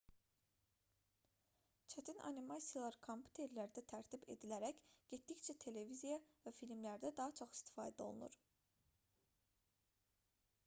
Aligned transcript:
çətin 1.93 2.21
animasiyalar 2.29 2.95
kompüterlərdə 3.07 3.83
tərtib 3.91 4.25
edilərək 4.35 4.79
getdikcə 5.11 5.55
televiziya 5.65 6.17
və 6.47 6.53
filmlərdə 6.61 7.11
daha 7.21 7.35
çox 7.41 7.59
istifadə 7.61 8.03
olunur 8.07 8.39